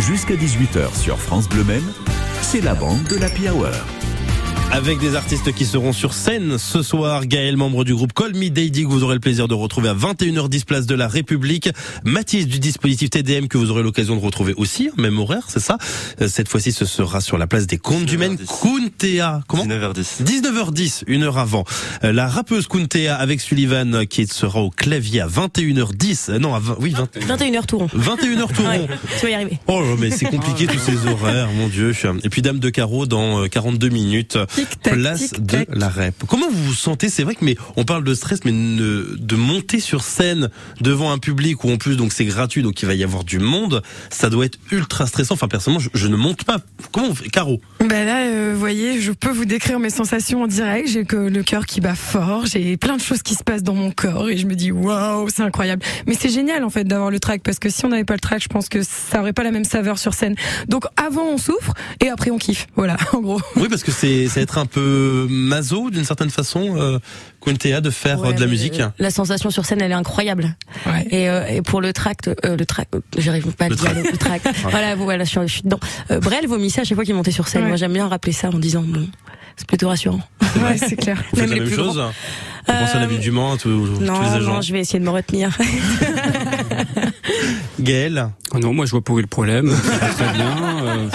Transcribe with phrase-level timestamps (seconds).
[0.00, 1.92] Jusqu'à 18h sur France Bleu Maine,
[2.42, 4.03] c'est la bande de la Hour.
[4.72, 7.26] Avec des artistes qui seront sur scène ce soir.
[7.26, 9.94] Gaël, membre du groupe Call Me Daddy, que vous aurez le plaisir de retrouver à
[9.94, 11.68] 21h10 place de la République.
[12.04, 15.78] Mathis du dispositif TDM, que vous aurez l'occasion de retrouver aussi, même horaire, c'est ça?
[16.20, 18.36] Euh, cette fois-ci, ce sera sur la place des Contes du Maine.
[18.36, 19.42] Kuntea.
[19.46, 19.64] Comment?
[19.64, 20.24] 19h10.
[20.24, 21.64] 19h10, une heure avant.
[22.02, 26.30] Euh, La rappeuse Kuntea avec Sullivan, qui sera au clavier à 21h10.
[26.30, 27.86] Euh, Non, à 20, oui, 20, 21h tout rond.
[27.96, 28.88] 21h tout Ouais, rond.
[29.20, 29.58] tu vas y arriver.
[29.68, 31.92] Oh, mais c'est compliqué tous ces horaires, mon Dieu.
[32.24, 34.36] Et puis Dame de Carreau dans euh, 42 minutes.
[34.54, 36.14] Tic-tac, Place de la rep.
[36.28, 37.08] Comment vous vous sentez?
[37.08, 41.10] C'est vrai que mais on parle de stress, mais ne- de monter sur scène devant
[41.12, 43.82] un public où en plus donc c'est gratuit, donc il va y avoir du monde,
[44.10, 45.34] ça doit être ultra stressant.
[45.34, 46.58] Enfin personnellement, je, je ne monte pas.
[46.92, 47.60] Comment on fait Caro?
[47.80, 50.88] Bah là, euh, vous voyez, je peux vous décrire mes sensations en direct.
[50.88, 52.46] J'ai que le cœur qui bat fort.
[52.46, 55.28] J'ai plein de choses qui se passent dans mon corps et je me dis waouh,
[55.28, 55.82] c'est incroyable.
[56.06, 58.20] Mais c'est génial en fait d'avoir le track parce que si on n'avait pas le
[58.20, 60.34] track, je pense que ça aurait pas la même saveur sur scène.
[60.68, 62.66] Donc avant on souffre et après on kiffe.
[62.76, 63.40] Voilà, en gros.
[63.56, 66.98] Oui, parce que c'est être un peu maso d'une certaine façon, euh,
[67.44, 68.78] Kuntea, de faire euh, Ouais, de la musique.
[68.80, 70.56] euh, La sensation sur scène, elle est incroyable.
[70.86, 71.06] Ouais.
[71.10, 74.12] Et, euh, et pour le tract, euh, le tract, j'arrive pas à le dire, tract.
[74.12, 74.48] le tract.
[74.70, 75.80] voilà, voilà, je suis, je suis dedans.
[76.10, 77.62] Euh, Brel vomissait à chaque fois qu'il montait sur scène.
[77.62, 77.68] Ouais.
[77.68, 79.06] Moi, j'aime bien rappeler ça en disant, bon,
[79.56, 80.20] c'est plutôt rassurant.
[80.62, 81.22] Ouais, c'est clair.
[81.32, 82.12] Vous faites la même chose grands.
[82.66, 84.80] Vous pensez à la ville du Mans, tous, tous Non, les agents non, je vais
[84.80, 85.50] essayer de me retenir.
[87.80, 89.70] Gaël Oh non, moi je vois pas où est le problème.
[90.16, 91.08] Très bien.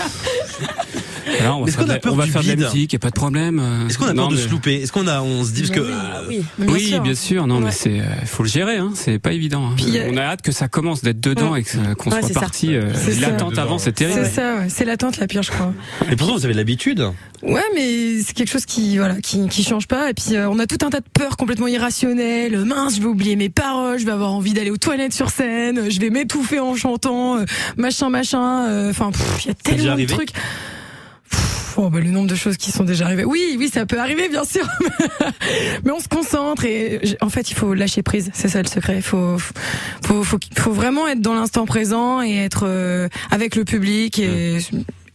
[1.39, 2.43] Euh, voilà, on va Est-ce faire, qu'on a de la, peur on va du faire
[2.43, 3.59] de la musique, y a pas de problème.
[3.59, 4.75] euh, Est-ce qu'on a non, peur de mais- se louper?
[4.81, 6.43] Est-ce qu'on a, on se dit parce que Ah oui.
[6.57, 7.01] Bien Oui, sûr.
[7.01, 7.47] bien sûr.
[7.47, 7.65] Non, Ouais.
[7.65, 8.77] mais c'est, euh, faut le gérer.
[8.77, 9.67] Hein, c'est pas évident.
[9.67, 9.73] hein.
[9.77, 12.19] Puis, euh, on a hâte que ça commence d'être dedans et que, ça- qu'on Ouais,
[12.19, 12.39] soit c'est ça.
[12.39, 12.75] parti.
[12.75, 13.29] euh, C'est ça.
[13.29, 14.21] L'attente avant, c'est terrible.
[14.23, 14.67] C'est ça, ouais.
[14.69, 15.73] c'est l'attente la pire, je crois.
[16.11, 17.05] Et pourtant vous avez l'habitude.
[17.41, 20.09] Ouais, mais c'est quelque chose qui voilà, qui qui change pas.
[20.09, 22.53] Et puis euh, on a tout un tas de peurs complètement irrationnelles.
[22.55, 25.29] Euh, Mince, je vais oublier mes paroles, je vais avoir envie d'aller aux toilettes sur
[25.29, 27.45] scène, euh, je vais m'étouffer en chantant, euh,
[27.77, 28.67] machin, machin.
[28.67, 30.31] euh, Enfin, pff, il y a tellement de trucs.
[31.81, 33.23] Oh, bah, le nombre de choses qui sont déjà arrivées.
[33.23, 34.67] Oui, oui, ça peut arriver, bien sûr.
[35.85, 38.29] Mais on se concentre et en fait, il faut lâcher prise.
[38.33, 38.97] C'est ça le secret.
[38.97, 39.37] Il faut,
[40.03, 44.57] faut, faut, faut vraiment être dans l'instant présent et être euh, avec le public et,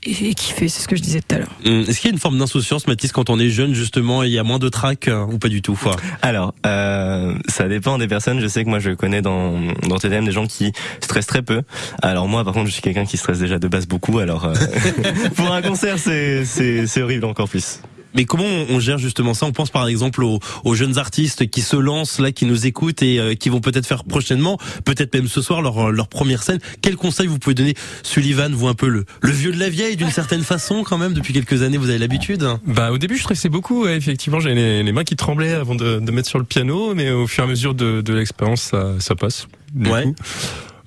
[0.05, 0.69] et, et kiffer.
[0.69, 1.51] C'est ce que je disais tout à l'heure.
[1.65, 4.27] Hum, Est-ce qu'il y a une forme d'insouciance, Mathis, quand on est jeune, justement, et
[4.29, 7.69] il y a moins de trac euh, ou pas du tout quoi Alors, euh, ça
[7.69, 8.41] dépend des personnes.
[8.41, 11.63] Je sais que moi, je connais dans, dans TDM des gens qui stressent très peu.
[12.03, 14.19] Alors moi, par contre, je suis quelqu'un qui stresse déjà de base beaucoup.
[14.19, 14.55] Alors, euh,
[15.37, 17.81] pour un concert, c'est, c'est, c'est horrible encore plus.
[18.15, 19.47] Mais comment on gère justement ça?
[19.47, 23.03] On pense par exemple aux, aux jeunes artistes qui se lancent là, qui nous écoutent
[23.03, 26.59] et euh, qui vont peut-être faire prochainement, peut-être même ce soir, leur, leur première scène.
[26.81, 27.75] Quel conseil vous pouvez donner?
[28.03, 31.13] Sullivan, vous un peu le, le vieux de la vieille d'une certaine façon quand même,
[31.13, 32.47] depuis quelques années, vous avez l'habitude?
[32.67, 35.75] Bah au début je stressais beaucoup, ouais, effectivement j'avais les, les mains qui tremblaient avant
[35.75, 38.63] de, de mettre sur le piano, mais au fur et à mesure de, de l'expérience
[38.63, 39.49] ça, ça passe.
[39.75, 40.05] Du Ouais.
[40.05, 40.15] coup.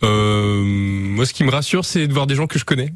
[0.04, 2.94] Euh, moi ce qui me rassure c'est de voir des gens que je connais.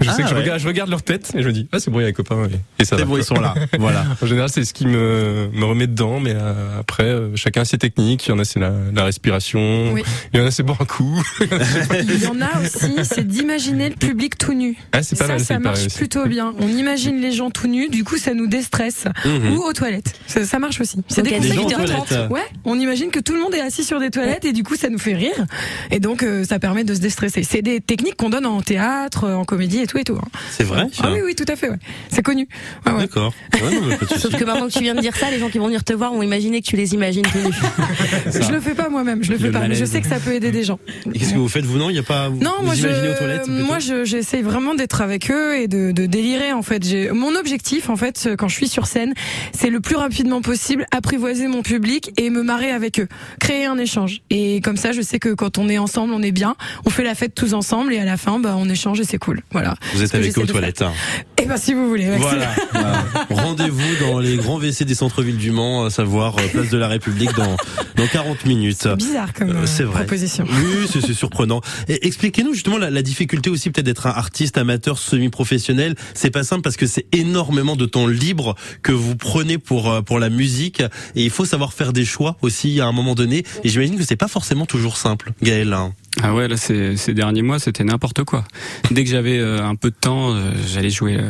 [0.00, 0.40] Je Ah, sais que je ouais.
[0.40, 2.08] regarde, je regarde leur tête et je me dis ah c'est bon il y a
[2.08, 3.08] les copains et, et ça C'est va.
[3.08, 3.54] bon, ils sont là.
[3.78, 4.04] Voilà.
[4.22, 7.64] En général c'est ce qui me, me remet dedans, mais euh, après euh, chacun a
[7.64, 10.02] ses techniques, il y en a c'est la, la respiration, Oui.
[10.32, 11.22] il y en a c'est boire un coup.
[11.40, 14.76] Il y en a aussi, c'est d'imaginer le public tout nu.
[14.92, 16.52] ah c'est pas ça, mal, ça marche plutôt bien.
[16.58, 19.04] On imagine les gens tout nus, du coup, ça nous déstresse.
[19.24, 19.54] Mhm.
[19.56, 20.14] Ou aux toilettes.
[20.26, 20.98] Ça, ça marche aussi.
[21.08, 22.32] C'est des conseils de.
[22.32, 24.76] Ouais, on imagine que tout le monde est assis sur des toilettes et du coup,
[24.76, 25.46] ça nous fait rire.
[25.90, 27.42] Et donc, euh, ça permet de se déstresser.
[27.42, 30.16] C'est des techniques qu'on donne en théâtre, en comédie et tout et tout.
[30.16, 30.28] hein.
[30.50, 31.68] C'est vrai Ah oui, oui, tout à fait.
[31.68, 31.78] Ouais.
[32.08, 32.48] C'est connu.
[32.86, 33.00] Ouais, ouais.
[33.00, 33.32] D'accord.
[34.18, 35.92] Sauf que maintenant que tu viens de dire ça, les gens qui vont venir te
[35.92, 37.24] voir vont imaginer que tu les imagines.
[38.26, 39.22] Je le fais pas moi-même.
[39.22, 39.66] Je le fais Le pas.
[39.68, 40.78] Mais je sais que ça peut aider des gens.
[41.12, 41.90] Et Qu'est-ce que vous faites vous non?
[41.90, 44.04] Il y a pas vous, Non, vous moi imaginez aux je, toilettes plutôt moi je,
[44.04, 46.84] j'essaye vraiment d'être avec eux et de, de délirer en fait.
[46.84, 49.14] J'ai, mon objectif en fait, quand je suis sur scène,
[49.52, 53.08] c'est le plus rapidement possible apprivoiser mon public et me marrer avec eux,
[53.40, 54.22] créer un échange.
[54.30, 57.04] Et comme ça, je sais que quand on est ensemble, on est bien, on fait
[57.04, 59.42] la fête tous ensemble et à la fin, bah on échange et c'est cool.
[59.52, 59.63] Voilà.
[59.94, 60.82] Vous êtes avec eux aux toilettes.
[60.82, 60.92] hein.
[61.40, 62.06] Et ben si vous voulez.
[62.06, 62.28] Maxime.
[62.72, 63.04] Voilà.
[63.30, 66.88] Rendez-vous dans les grands WC des centres-villes du Mans, à savoir euh, place de la
[66.88, 67.56] République dans
[67.96, 68.78] dans 40 minutes.
[68.82, 70.00] C'est bizarre comme Euh, euh, c'est vrai.
[70.00, 70.44] proposition.
[70.48, 71.60] Oui, c'est surprenant.
[71.88, 75.94] Et expliquez-nous justement la, la difficulté aussi peut-être d'être un artiste amateur semi-professionnel.
[76.14, 80.18] C'est pas simple parce que c'est énormément de temps libre que vous prenez pour pour
[80.18, 80.80] la musique
[81.14, 83.44] et il faut savoir faire des choix aussi à un moment donné.
[83.64, 85.76] Et j'imagine que c'est pas forcément toujours simple, Gaël.
[86.22, 88.44] Ah ouais, là, ces, ces derniers mois, c'était n'importe quoi.
[88.92, 91.28] Dès que j'avais euh, un peu de temps, euh, j'allais jouer, euh,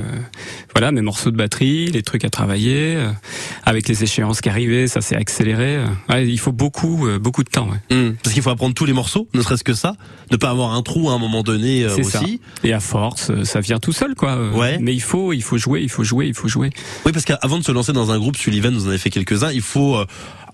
[0.74, 2.94] voilà, mes morceaux de batterie, les trucs à travailler.
[2.96, 3.10] euh,
[3.64, 5.76] avec les échéances qui arrivaient, ça s'est accéléré.
[5.76, 5.86] euh.
[6.10, 7.68] Ouais, il faut beaucoup, euh, beaucoup de temps.
[7.70, 7.96] Ouais.
[7.96, 8.12] Hmm.
[8.22, 9.94] Parce qu'il faut apprendre tous les morceaux, ne serait-ce que ça,
[10.30, 12.20] ne pas avoir un trou à un moment donné euh, C'est ça.
[12.20, 12.40] aussi.
[12.62, 14.50] Et à force, ça vient tout seul, quoi.
[14.52, 14.78] Ouais.
[14.82, 16.70] Mais il faut, il faut jouer, il faut jouer, il faut jouer.
[17.06, 19.50] Oui, parce qu'avant de se lancer dans un groupe, Sullivan, vous en avez fait quelques-uns,
[19.50, 20.04] il faut euh,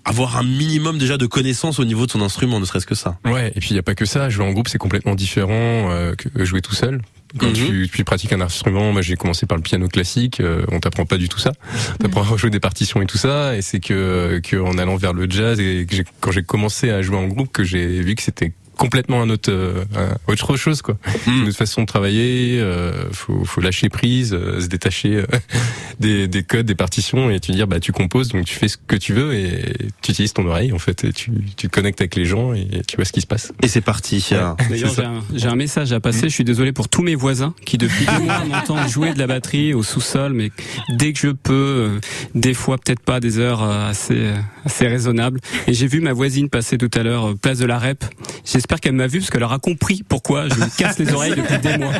[0.05, 3.17] avoir un minimum déjà de connaissances au niveau de son instrument, ne serait-ce que ça.
[3.25, 4.29] Ouais, et puis il y a pas que ça.
[4.29, 5.51] Jouer en groupe, c'est complètement différent
[5.91, 7.01] euh, que jouer tout seul.
[7.37, 7.53] Quand Mhm.
[7.53, 11.05] tu, tu pratiques un instrument, moi j'ai commencé par le piano classique, euh, on t'apprend
[11.05, 11.53] pas du tout ça.
[11.99, 15.13] T'apprends à jouer des partitions et tout ça, et c'est que, que en allant vers
[15.13, 18.15] le jazz et que j'ai- quand j'ai commencé à jouer en groupe que j'ai vu
[18.15, 18.51] que c'était
[18.81, 20.97] complètement un autre, euh, un- autre chose quoi.
[21.27, 25.25] Une autre façon de travailler, euh, faut, faut lâcher prise, euh, se détacher euh,
[25.99, 28.77] des, des codes, des partitions et tu dire bah tu composes donc tu fais ce
[28.77, 32.01] que tu veux et tu utilises ton oreille en fait et tu, tu te connectes
[32.01, 33.51] avec les gens et tu vois ce qui se passe.
[33.61, 34.25] Et c'est parti.
[34.31, 34.37] Ouais.
[34.69, 36.23] D'ailleurs, j'ai un, j'ai un message à passer.
[36.23, 39.27] Je suis désolé pour tous mes voisins qui depuis deux mois m'entendent jouer de la
[39.27, 40.51] batterie au sous-sol, mais
[40.97, 41.99] dès que je peux, euh,
[42.35, 44.31] des fois peut-être pas des heures euh, assez
[44.65, 45.39] assez raisonnables.
[45.67, 48.03] Et j'ai vu ma voisine passer tout à l'heure euh, place de la Rep.
[48.45, 51.57] J'espère qu'elle m'a vu parce qu'elle aura compris pourquoi je me casse les oreilles depuis
[51.59, 51.91] des mois.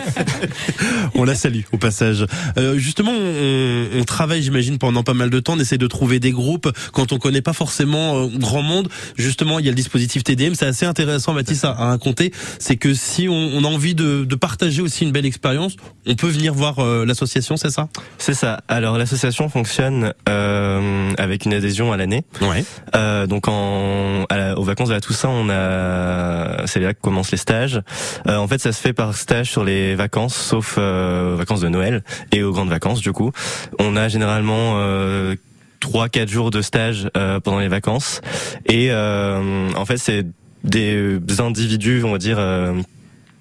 [1.15, 2.25] On la salue au passage.
[2.57, 5.53] Euh, justement, on, on travaille, j'imagine, pendant pas mal de temps.
[5.53, 8.89] On essaie de trouver des groupes quand on connaît pas forcément euh, grand monde.
[9.17, 10.53] Justement, il y a le dispositif TDM.
[10.53, 12.31] C'est assez intéressant, Mathis, à, à raconter.
[12.59, 15.75] C'est que si on, on a envie de, de partager aussi une belle expérience,
[16.05, 17.89] on peut venir voir euh, l'association, c'est ça?
[18.17, 18.61] C'est ça.
[18.67, 22.23] Alors l'association fonctionne euh, avec une adhésion à l'année.
[22.41, 22.63] Ouais.
[22.95, 27.01] Euh, donc en, à la- aux vacances de la Toussaint, on a, c'est là que
[27.01, 27.81] commencent les stages.
[28.27, 31.61] Euh, en fait, ça se fait par stage sur les vacances, sauf euh, aux vacances
[31.61, 33.01] de Noël et aux grandes vacances.
[33.01, 33.31] Du coup,
[33.79, 35.35] on a généralement euh,
[35.79, 38.21] trois, quatre jours de stage euh, pendant les vacances.
[38.67, 40.25] Et euh, en fait, c'est
[40.63, 42.37] des individus, on va dire.
[42.39, 42.73] euh,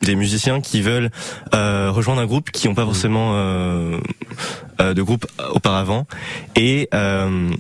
[0.02, 1.11] des musiciens qui veulent
[1.55, 3.99] euh, rejoindre un groupe qui n'ont pas forcément euh,
[4.81, 6.06] euh, de groupe auparavant
[6.56, 7.50] et euh,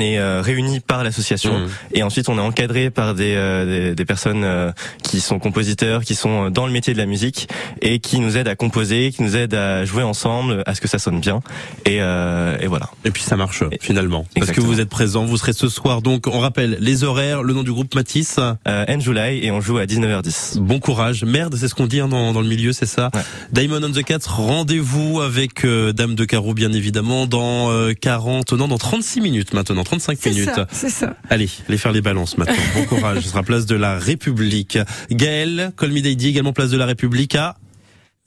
[0.00, 1.68] on est euh, réunis par l'association Mmh.
[1.94, 6.04] et ensuite on est encadré par des, euh, des, des personnes euh, qui sont compositeurs,
[6.04, 7.48] qui sont dans le métier de la musique
[7.82, 10.88] et qui nous aident à composer, qui nous aident à jouer ensemble, à ce que
[10.88, 11.40] ça sonne bien.
[11.86, 12.90] Et, euh, et voilà.
[13.04, 14.26] Et puis ça marche finalement.
[14.34, 16.02] Parce que vous êtes présent, vous serez ce soir.
[16.02, 18.38] Donc on rappelle les horaires, le nom du groupe Matisse.
[18.68, 20.58] Euh, July et on joue à 19h10.
[20.58, 21.24] Bon courage.
[21.24, 23.10] Merde, c'est ce qu'on dit hein, dans, dans le milieu, c'est ça.
[23.14, 23.22] Ouais.
[23.52, 28.52] Diamond on the Cats, rendez-vous avec euh, Dame de Carreau, bien évidemment, dans euh, 40,
[28.52, 30.50] non, dans 36 minutes maintenant, 35 C'est minutes.
[30.70, 31.16] c'est ça.
[31.30, 32.54] Allez, allez faire les balances maintenant.
[32.76, 33.22] Bon courage.
[33.24, 34.78] Ce sera place de la République.
[35.10, 37.56] Gaël, Call Me Daddy, également place de la République à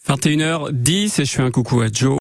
[0.10, 2.12] 21h10 et je fais un coucou à Joe.